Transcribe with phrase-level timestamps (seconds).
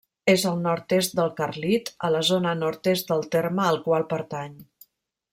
[0.31, 4.57] És al nord-est del Carlit, a la zona nord-est del terme al qual pertany.